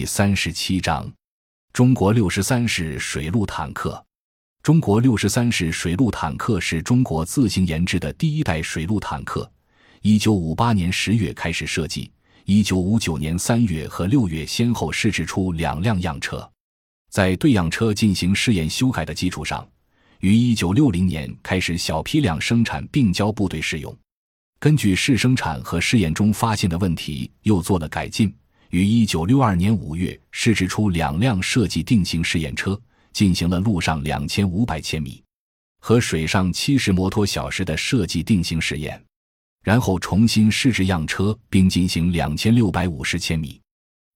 [0.00, 1.12] 第三十七章：
[1.74, 4.02] 中国六十三式水陆坦克。
[4.62, 9.52] 中国六十三式水陆坦克是中国自行研制的第一代水陆坦克。
[10.00, 12.10] 一九五八年十月开始设计，
[12.46, 16.50] 一九五九年三月和六月先后试制出两辆样车。
[17.10, 19.68] 在对样车进行试验修改的基础上，
[20.20, 23.94] 于一九六零年开始小批量生产并交部队试用。
[24.58, 28.34] 根据试生产和试验中发现的问题，又做了改进。
[28.70, 32.80] 于一九六二年五月试制出两辆设计定型试验车，
[33.12, 35.20] 进行了陆上两千五百千米
[35.80, 39.02] 和水上七十摩托小时的设计定型试验，
[39.64, 43.60] 然后重新试制样车，并进行两千六百五十千米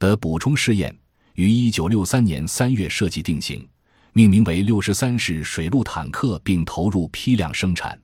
[0.00, 0.94] 的补充试验。
[1.34, 3.66] 于一九六三年三月设计定型，
[4.12, 7.96] 命名为六十三式水陆坦克，并投入批量生产。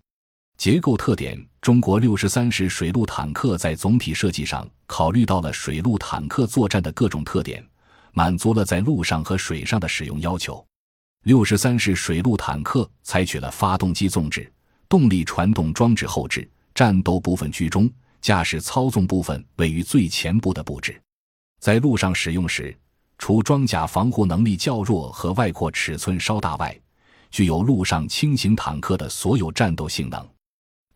[0.56, 7.64] 结构特点：中国六十三式水陆坦克在总体设计上考虑到了水陆坦克作战的各种特点，
[8.12, 10.64] 满足了在陆上和水上的使用要求。
[11.24, 14.50] 六十三式水陆坦克采取了发动机纵置、
[14.88, 17.90] 动力传动装置后置、战斗部分居中、
[18.22, 20.98] 驾驶操纵部分位于最前部的布置。
[21.60, 22.74] 在陆上使用时，
[23.18, 26.74] 除装甲防护能力较弱和外扩尺寸稍大外，
[27.30, 30.26] 具有陆上轻型坦克的所有战斗性能。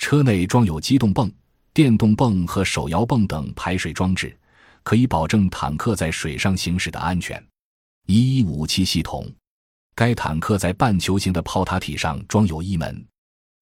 [0.01, 1.31] 车内装有机动泵、
[1.75, 4.35] 电动泵和手摇泵等排水装置，
[4.83, 7.41] 可以保证坦克在水上行驶的安全。
[8.07, 9.31] 一一武器系统，
[9.95, 13.07] 该坦克在半球形的炮塔体上装有一门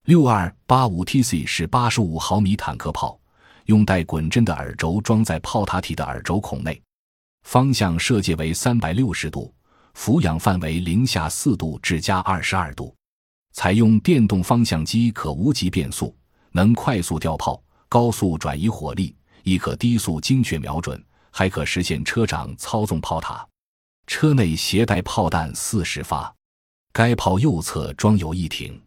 [0.04, 3.18] 六二八五 TC 是八十五毫米坦克炮，
[3.64, 6.80] 用带滚针的耳轴装在炮塔体的耳轴孔内，
[7.42, 9.52] 方向设计为三百六十度，
[9.94, 12.94] 俯仰范围零下四度至加二十二度，
[13.54, 16.16] 采用电动方向机，可无级变速。
[16.52, 23.46] 能快速调炮、高速转移火力，亦可低速精确瞄准，还可实现车长操纵炮塔。
[24.06, 26.34] 车内携带炮弹四十发。
[26.92, 28.80] 该炮右侧装有一挺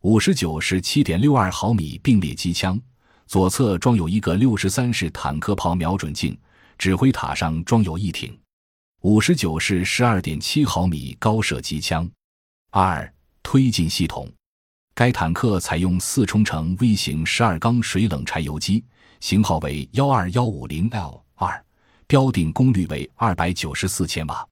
[0.00, 2.80] 五十九式七点六二毫米并列机枪，
[3.26, 6.36] 左侧装有一个六十三式坦克炮瞄准镜，
[6.78, 8.36] 指挥塔上装有一挺
[9.02, 12.10] 五十九式十二点七毫米高射机枪。
[12.70, 14.28] 二推进系统。
[14.96, 18.84] 该坦克采用四冲程 V 型十二缸水冷柴油机，
[19.18, 21.64] 型号为幺二幺五零 L 二，
[22.06, 24.46] 标定功率为二百九十四千瓦。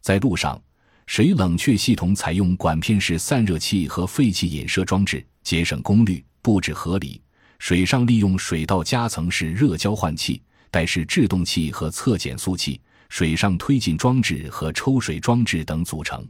[0.00, 0.62] 在路上，
[1.08, 7.20] 水冷却系统采用管片式散热器和废气引射装置，节省功率，布置合理。
[7.58, 10.40] 水上利用水道夹层式热交换器、
[10.70, 16.24] 带式制动器和侧减速器、水上推进装置和抽水装置等组成。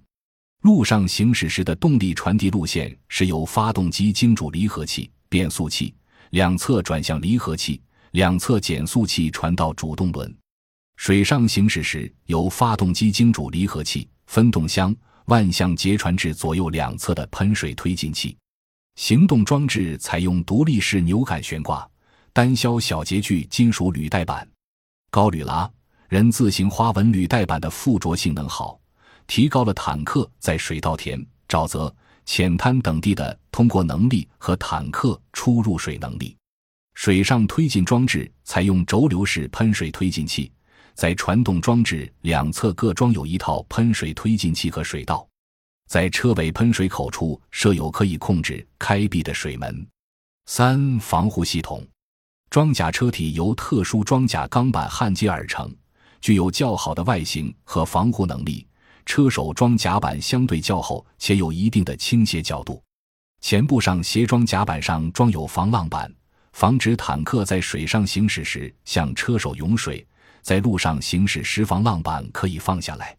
[0.62, 5.94] 陆上行驶时的动力传递路线是由发动机经主离合器、变速器
[6.30, 10.30] 两侧转向离合器、两侧减速器传到主动轮；
[10.96, 14.94] 水上行驶时由发动机经主离合器、分动箱、
[15.26, 18.36] 万向节传至左右两侧的喷水推进器。
[18.96, 21.88] 行动装置采用独立式扭杆悬挂、
[22.34, 24.46] 单销小节距金属履带板、
[25.10, 25.70] 高铝拉、
[26.10, 28.78] 人字形花纹履带板的附着性能好。
[29.30, 31.94] 提高了坦克在水稻田、沼泽、
[32.26, 36.36] 浅滩等地的通过能力和坦克出入水能力。
[36.94, 40.50] 水上推进装置采用轴流式喷水推进器，
[40.94, 45.24] 在传动装置两侧各装有一套喷水推进器和水道，
[45.86, 49.86] 在车尾喷水口处设有可以控制开闭的水门。
[50.46, 51.86] 三防护系统，
[52.50, 55.72] 装甲车体由特殊装甲钢板焊接而成，
[56.20, 58.66] 具有较好的外形和防护能力。
[59.04, 62.82] 车手装甲板相对较厚，且有一定的倾斜角度。
[63.40, 66.12] 前部上斜装甲板上装有防浪板，
[66.52, 70.04] 防止坦克在水上行驶时向车手涌水；
[70.42, 73.16] 在路上行驶时，防浪板可以放下来。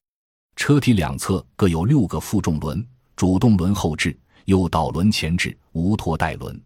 [0.55, 4.15] 车体两侧各有六个负重轮，主动轮后置，
[4.45, 6.61] 右导轮前置，无拖带轮。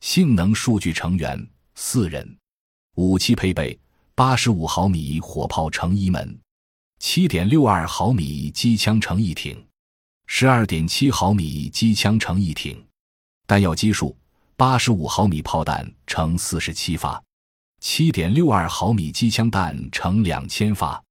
[0.00, 2.36] 性能数据成员四人。
[2.96, 3.78] 武器配备：
[4.14, 6.38] 八十五毫米火炮成一门。
[7.00, 9.66] 七点六二毫米机枪乘一挺，
[10.26, 12.86] 十二点七毫米机枪乘一挺，
[13.46, 14.14] 弹药基数
[14.54, 17.20] 八十五毫米炮弹乘四十七发，
[17.80, 21.02] 七点六二毫米机枪弹乘两千发，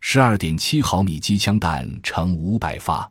[0.00, 3.10] 十二点七毫米机枪弹乘五百发，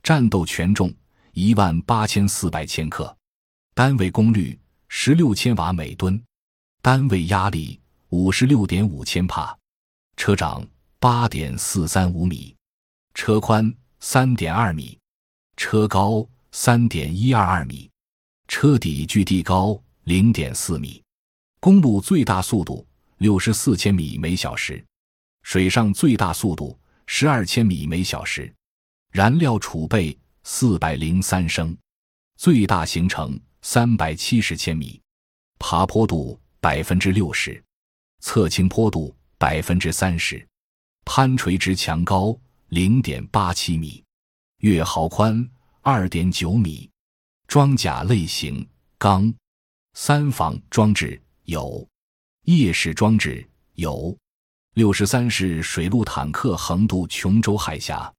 [0.00, 0.94] 战斗权重
[1.32, 3.14] 一万八千四百千克，
[3.74, 4.56] 单位功率
[4.86, 6.22] 十六千瓦每吨，
[6.80, 7.80] 单位压力
[8.10, 9.58] 五十六点五千帕，
[10.16, 10.64] 车长。
[11.04, 12.56] 八点四三五米，
[13.12, 13.70] 车宽
[14.00, 14.98] 三点二米，
[15.54, 17.90] 车高三点一二二米，
[18.48, 21.02] 车底距地高零点四米，
[21.60, 22.86] 公路最大速度
[23.18, 24.82] 六十四千米每小时，
[25.42, 26.74] 水上最大速度
[27.04, 28.50] 十二千米每小时，
[29.12, 31.76] 燃料储备四百零三升，
[32.38, 34.98] 最大行程三百七十千米，
[35.58, 37.62] 爬坡度百分之六十，
[38.20, 40.42] 侧倾坡度百分之三十，
[41.04, 42.36] 攀垂直墙高
[42.68, 44.02] 零点八七米，
[44.58, 45.48] 月壕宽
[45.82, 46.90] 二点九米，
[47.46, 48.66] 装甲类型
[48.98, 49.32] 钢，
[49.92, 51.86] 三防装置有，
[52.44, 54.16] 夜视装置有。
[54.74, 58.12] 六十三式水陆坦克横渡琼州海峡。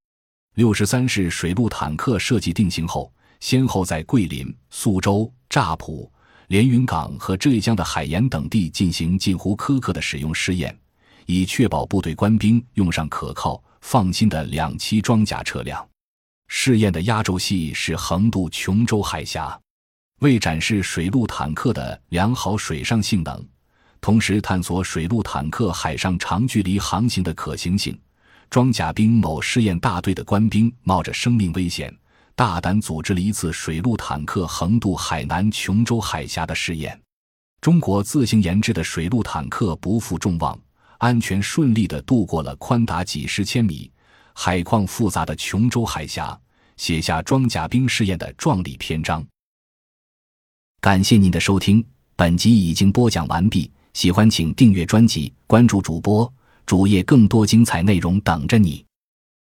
[0.54, 3.12] 六十三式水陆坦克设计定型后，
[3.42, 6.10] 先后在桂林、宿州、乍浦、
[6.48, 10.80] 连云港和浙江的海盐等地进行近乎苛刻的使用试验，
[11.26, 15.88] 以确保部队官兵用上可靠、放心的两栖装甲车辆。
[16.48, 19.60] 试验的压轴戏是横渡琼州海峡，
[20.20, 23.46] 为展示水陆坦克的良好水上性能。
[24.00, 28.00] 同时探索水陆坦克海上长距离航行的可行性，
[28.52, 31.92] 装甲兵某试验大队的官兵冒着生命危险，
[32.36, 37.02] 大胆组织了一次水陆坦克横渡海南琼州海峡的试验。
[37.60, 40.56] 中国自行研制的水陆坦克不负众望，
[40.98, 43.92] 安全顺利的渡过了宽达几十千米、
[44.34, 46.40] 海况复杂的琼州海峡，
[46.78, 49.26] 写下装甲兵试验的壮丽篇章。
[50.82, 51.84] 感谢您的收听，
[52.16, 53.72] 本集已经播讲完毕。
[53.94, 56.32] 喜欢请订阅专辑，关注主播
[56.66, 58.86] 主页，更多精彩内容等着你。